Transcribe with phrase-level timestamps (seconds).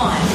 [0.00, 0.26] one.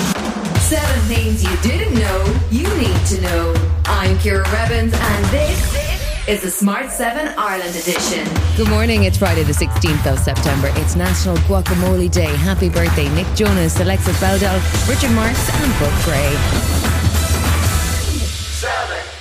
[0.60, 2.20] Seven things you didn't know
[2.52, 3.54] you need to know.
[3.86, 8.28] I'm Ciara Revins, and this is the Smart 7 Ireland edition.
[8.58, 9.06] Good morning.
[9.06, 10.70] It's Friday, the 16th of September.
[10.76, 12.34] It's National Guacamole Day.
[12.50, 16.85] Happy birthday, Nick Jonas, Alexis Bledel, Richard Marx, and Brooke Gray.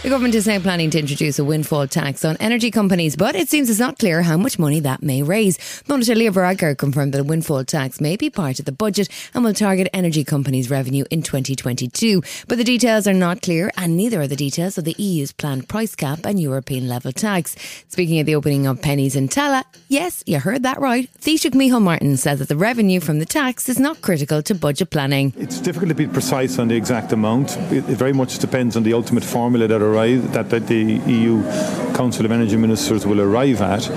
[0.05, 3.49] The government is now planning to introduce a windfall tax on energy companies, but it
[3.49, 5.57] seems it's not clear how much money that may raise.
[5.57, 9.43] Taoiseach Leo Varadkar confirmed that a windfall tax may be part of the budget and
[9.43, 12.23] will target energy companies' revenue in 2022.
[12.49, 15.71] But the details are not clear, and neither are the details of the EU's planned
[15.71, 17.57] price cap and European level tax.
[17.89, 21.09] Speaking at the opening of Penneys in Tallaght, yes, you heard that right.
[21.23, 24.91] Taoiseach Micheál Martin said that the revenue from the tax is not critical to budget
[24.91, 25.33] planning.
[25.39, 27.57] It's difficult to be precise on the exact amount.
[27.73, 32.25] It very much depends on the ultimate formula that arrive that, that the EU Council
[32.25, 33.89] of Energy Ministers will arrive at.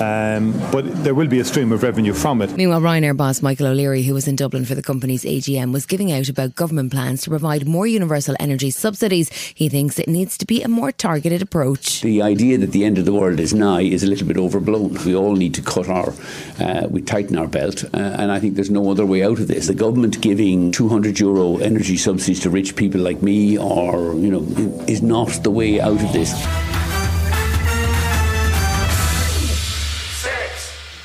[0.00, 2.54] Um, but there will be a stream of revenue from it.
[2.56, 6.12] Meanwhile, Ryanair boss Michael O'Leary, who was in Dublin for the company's AGM, was giving
[6.12, 9.30] out about government plans to provide more universal energy subsidies.
[9.32, 12.02] He thinks it needs to be a more targeted approach.
[12.02, 14.98] The idea that the end of the world is nigh is a little bit overblown.
[15.04, 16.12] We all need to cut our,
[16.60, 19.48] uh, we tighten our belt, uh, and I think there's no other way out of
[19.48, 19.66] this.
[19.66, 24.44] The government giving 200 euro energy subsidies to rich people like me, or you know,
[24.86, 26.32] is not the way out of this.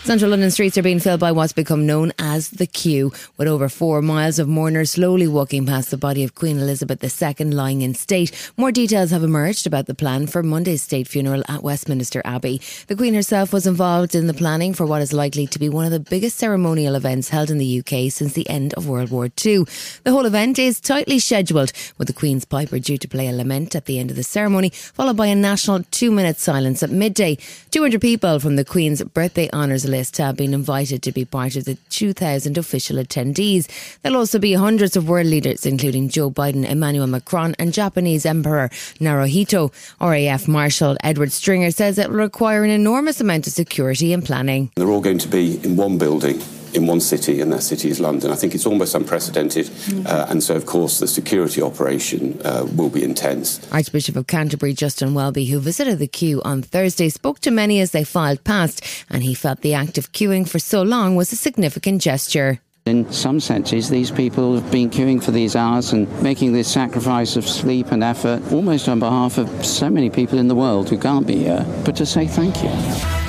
[0.03, 3.69] Central London streets are being filled by what's become known as the queue, with over
[3.69, 7.93] four miles of mourners slowly walking past the body of Queen Elizabeth II lying in
[7.93, 8.51] state.
[8.57, 12.59] More details have emerged about the plan for Monday's state funeral at Westminster Abbey.
[12.87, 15.85] The Queen herself was involved in the planning for what is likely to be one
[15.85, 19.29] of the biggest ceremonial events held in the UK since the end of World War
[19.45, 19.65] II.
[20.03, 23.75] The whole event is tightly scheduled, with the Queen's Piper due to play a lament
[23.75, 27.37] at the end of the ceremony, followed by a national two minute silence at midday.
[27.69, 31.65] 200 people from the Queen's birthday honours list have been invited to be part of
[31.65, 33.67] the 2,000 official attendees.
[34.01, 38.69] There'll also be hundreds of world leaders, including Joe Biden, Emmanuel Macron, and Japanese Emperor
[38.99, 39.71] Naruhito.
[39.99, 44.71] RAF Marshal Edward Stringer says it will require an enormous amount of security and planning.
[44.75, 46.41] They're all going to be in one building
[46.73, 48.31] in one city, and that city is London.
[48.31, 50.05] I think it's almost unprecedented, mm.
[50.05, 53.59] uh, and so of course the security operation uh, will be intense.
[53.71, 57.91] Archbishop of Canterbury Justin Welby, who visited the queue on Thursday, spoke to many as
[57.91, 61.35] they filed past, and he felt the act of queuing for so long was a
[61.35, 62.59] significant gesture.
[62.87, 67.35] In some senses, these people have been queuing for these hours and making this sacrifice
[67.35, 70.97] of sleep and effort almost on behalf of so many people in the world who
[70.97, 73.20] can't be here, but to say thank you.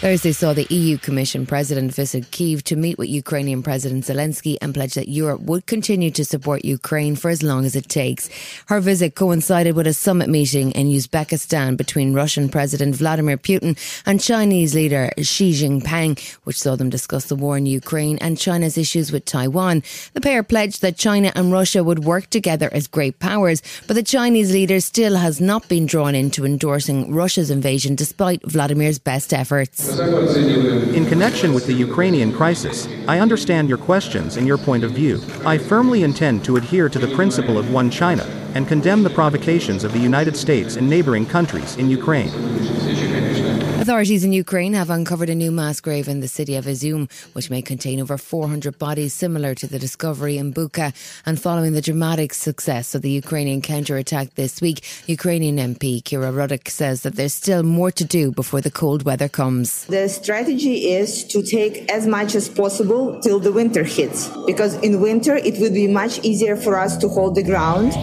[0.00, 4.72] Thursday saw the EU Commission President visit Kiev to meet with Ukrainian President Zelensky and
[4.72, 8.30] pledge that Europe would continue to support Ukraine for as long as it takes.
[8.66, 13.76] Her visit coincided with a summit meeting in Uzbekistan between Russian President Vladimir Putin
[14.06, 18.78] and Chinese leader Xi Jinping, which saw them discuss the war in Ukraine and China's
[18.78, 19.82] issues with Taiwan.
[20.12, 24.04] The pair pledged that China and Russia would work together as great powers, but the
[24.04, 29.87] Chinese leader still has not been drawn into endorsing Russia's invasion despite Vladimir's best efforts.
[29.88, 35.22] In connection with the Ukrainian crisis, I understand your questions and your point of view.
[35.46, 39.84] I firmly intend to adhere to the principle of one China and condemn the provocations
[39.84, 42.30] of the United States and neighboring countries in Ukraine.
[43.88, 47.48] Authorities in Ukraine have uncovered a new mass grave in the city of Izyum, which
[47.48, 50.92] may contain over 400 bodies similar to the discovery in Bucha.
[51.24, 56.68] And following the dramatic success of the Ukrainian counterattack this week, Ukrainian MP Kira Rudik
[56.68, 59.86] says that there's still more to do before the cold weather comes.
[59.86, 65.00] The strategy is to take as much as possible till the winter hits, because in
[65.00, 67.94] winter it would be much easier for us to hold the ground.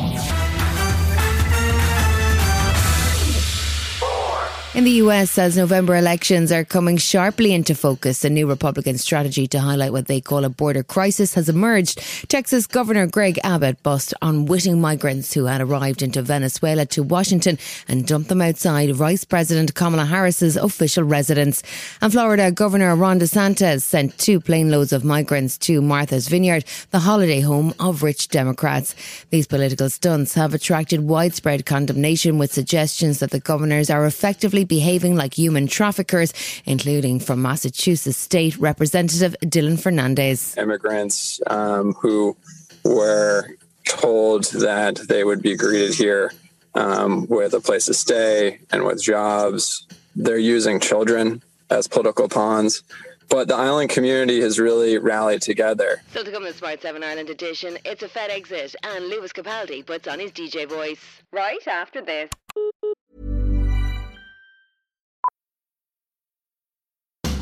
[4.75, 9.47] In the US, as November elections are coming sharply into focus, a new Republican strategy
[9.47, 12.01] to highlight what they call a border crisis has emerged.
[12.27, 18.05] Texas Governor Greg Abbott bussed unwitting migrants who had arrived into Venezuela to Washington and
[18.05, 21.63] dumped them outside Vice President Kamala Harris's official residence.
[22.01, 26.99] And Florida Governor Ron DeSantis sent two plane loads of migrants to Martha's Vineyard, the
[26.99, 28.93] holiday home of rich Democrats.
[29.29, 35.15] These political stunts have attracted widespread condemnation with suggestions that the governors are effectively behaving
[35.15, 36.33] like human traffickers,
[36.65, 40.55] including from Massachusetts State Representative Dylan Fernandez.
[40.57, 42.35] Immigrants um, who
[42.83, 43.47] were
[43.87, 46.31] told that they would be greeted here
[46.73, 49.87] um, with a place to stay and with jobs.
[50.15, 52.83] They're using children as political pawns.
[53.27, 56.01] But the island community has really rallied together.
[56.13, 59.33] So to come to the Smart 7 Island edition, it's a Fed exit and Lewis
[59.33, 60.99] Capaldi puts on his DJ voice.
[61.31, 62.29] Right after this.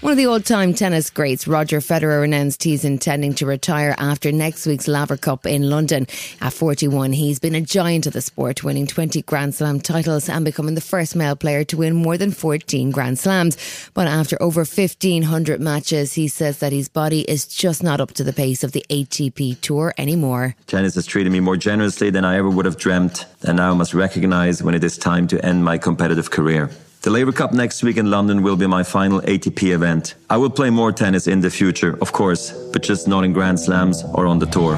[0.00, 4.64] One of the old-time tennis greats, Roger Federer, announced he's intending to retire after next
[4.64, 6.06] week's Laver Cup in London.
[6.40, 10.42] At 41, he's been a giant of the sport, winning 20 Grand Slam titles and
[10.42, 13.58] becoming the first male player to win more than 14 Grand Slams.
[13.92, 18.24] But after over 1,500 matches, he says that his body is just not up to
[18.24, 20.54] the pace of the ATP Tour anymore.
[20.66, 23.74] Tennis has treated me more generously than I ever would have dreamt, and now I
[23.74, 26.70] must recognize when it is time to end my competitive career.
[27.02, 30.16] The Laver Cup next week in London will be my final ATP event.
[30.28, 33.58] I will play more tennis in the future, of course, but just not in Grand
[33.58, 34.76] Slams or on the tour.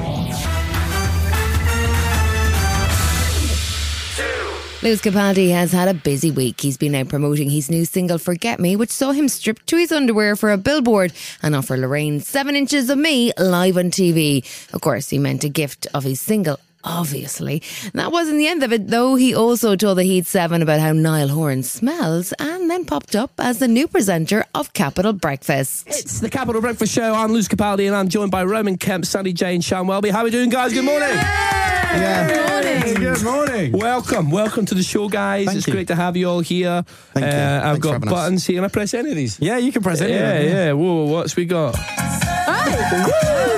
[4.81, 6.61] Lewis Capaldi has had a busy week.
[6.61, 9.91] He's been out promoting his new single Forget Me, which saw him stripped to his
[9.91, 11.11] underwear for a billboard
[11.41, 14.45] and offer Lorraine seven inches of me live on TV.
[14.73, 16.61] Of course, he meant a gift of his single.
[16.85, 17.61] Obviously.
[17.93, 19.15] That wasn't the end of it, though.
[19.15, 23.31] He also told the Heat 7 about how Niall Horan smells and then popped up
[23.39, 25.87] as the new presenter of Capital Breakfast.
[25.87, 27.13] It's the Capital Breakfast Show.
[27.13, 30.09] I'm Lewis Capaldi and I'm joined by Roman Kemp, Sonny Jay, Sian Welby.
[30.09, 30.73] How are we doing, guys?
[30.73, 31.09] Good morning.
[31.09, 32.27] Yeah.
[32.27, 32.95] Good morning.
[33.13, 33.71] Good morning.
[33.71, 35.45] Welcome, welcome to the show, guys.
[35.45, 35.73] Thank it's you.
[35.73, 36.83] great to have you all here.
[37.13, 37.31] Thank you.
[37.31, 38.13] Uh, I've Thanks for got having us.
[38.13, 38.57] buttons here.
[38.57, 39.39] Can I press any of these?
[39.39, 40.65] Yeah, you can press any of Yeah, them, yeah.
[40.65, 40.71] yeah.
[40.73, 41.75] Whoa, what's we got?
[41.75, 43.52] Get out of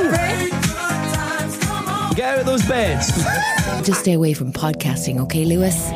[2.45, 3.07] those beds.
[3.85, 5.91] Just stay away from podcasting, okay, Lewis?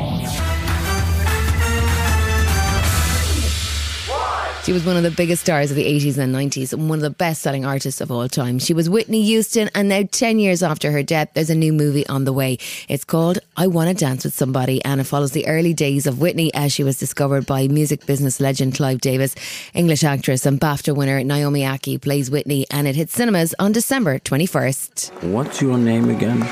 [4.64, 7.02] She was one of the biggest stars of the 80s and 90s and one of
[7.02, 8.58] the best selling artists of all time.
[8.58, 12.06] She was Whitney Houston, and now 10 years after her death, there's a new movie
[12.08, 12.58] on the way.
[12.86, 16.20] It's called I Want to Dance with Somebody, and it follows the early days of
[16.20, 19.34] Whitney as she was discovered by music business legend Clive Davis.
[19.72, 24.18] English actress and BAFTA winner Naomi Ackie plays Whitney, and it hits cinemas on December
[24.18, 25.22] 21st.
[25.32, 26.42] What's your name again?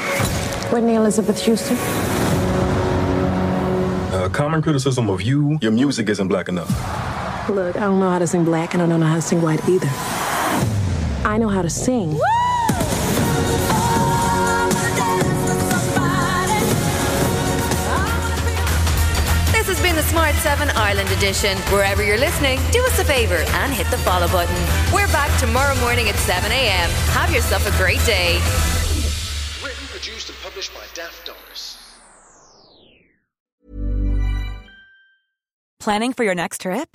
[0.72, 1.76] Whitney Elizabeth Houston.
[4.14, 7.27] A common criticism of you, your music isn't black enough.
[7.48, 9.40] Look, I don't know how to sing black and I don't know how to sing
[9.40, 9.88] white either.
[11.24, 12.10] I know how to sing.
[19.50, 21.56] This has been the Smart 7 Ireland edition.
[21.72, 24.54] Wherever you're listening, do us a favour and hit the follow button.
[24.92, 26.90] We're back tomorrow morning at 7 a.m.
[27.16, 28.34] Have yourself a great day.
[29.64, 31.78] Written, produced, and published by Daft Doris.
[35.80, 36.94] Planning for your next trip?